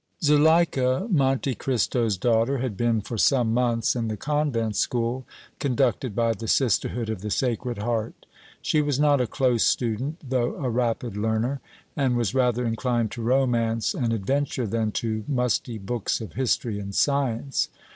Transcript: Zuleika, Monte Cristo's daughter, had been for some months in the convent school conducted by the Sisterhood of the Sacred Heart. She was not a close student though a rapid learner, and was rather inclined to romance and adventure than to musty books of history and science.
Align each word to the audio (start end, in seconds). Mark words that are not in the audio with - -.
Zuleika, 0.23 1.07
Monte 1.11 1.53
Cristo's 1.53 2.17
daughter, 2.17 2.57
had 2.57 2.75
been 2.75 3.01
for 3.01 3.19
some 3.19 3.53
months 3.53 3.95
in 3.95 4.07
the 4.07 4.17
convent 4.17 4.75
school 4.75 5.27
conducted 5.59 6.15
by 6.15 6.33
the 6.33 6.47
Sisterhood 6.47 7.07
of 7.07 7.21
the 7.21 7.29
Sacred 7.29 7.77
Heart. 7.77 8.25
She 8.63 8.81
was 8.81 8.99
not 8.99 9.21
a 9.21 9.27
close 9.27 9.63
student 9.63 10.17
though 10.27 10.55
a 10.55 10.71
rapid 10.71 11.15
learner, 11.15 11.61
and 11.95 12.15
was 12.17 12.33
rather 12.33 12.65
inclined 12.65 13.11
to 13.11 13.21
romance 13.21 13.93
and 13.93 14.11
adventure 14.11 14.65
than 14.65 14.91
to 14.93 15.23
musty 15.27 15.77
books 15.77 16.19
of 16.19 16.33
history 16.33 16.79
and 16.79 16.95
science. 16.95 17.69